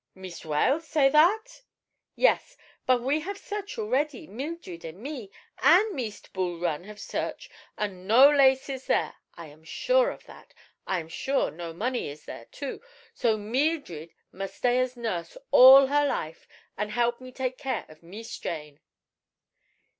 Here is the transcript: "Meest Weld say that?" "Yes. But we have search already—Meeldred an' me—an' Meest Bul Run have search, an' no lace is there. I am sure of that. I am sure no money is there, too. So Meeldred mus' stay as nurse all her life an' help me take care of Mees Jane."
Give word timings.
"Meest 0.15 0.43
Weld 0.47 0.81
say 0.81 1.09
that?" 1.09 1.61
"Yes. 2.15 2.57
But 2.87 3.03
we 3.03 3.19
have 3.19 3.37
search 3.37 3.77
already—Meeldred 3.77 4.83
an' 4.83 4.99
me—an' 4.99 5.95
Meest 5.95 6.33
Bul 6.33 6.57
Run 6.57 6.85
have 6.85 6.99
search, 6.99 7.51
an' 7.77 8.07
no 8.07 8.27
lace 8.31 8.67
is 8.67 8.87
there. 8.87 9.13
I 9.35 9.45
am 9.45 9.63
sure 9.63 10.09
of 10.09 10.25
that. 10.25 10.55
I 10.87 10.99
am 10.99 11.07
sure 11.07 11.51
no 11.51 11.71
money 11.71 12.09
is 12.09 12.25
there, 12.25 12.45
too. 12.45 12.81
So 13.13 13.37
Meeldred 13.37 14.09
mus' 14.31 14.55
stay 14.55 14.79
as 14.79 14.97
nurse 14.97 15.37
all 15.51 15.85
her 15.85 16.07
life 16.07 16.47
an' 16.79 16.89
help 16.89 17.21
me 17.21 17.31
take 17.31 17.59
care 17.59 17.85
of 17.87 18.01
Mees 18.01 18.35
Jane." 18.39 18.79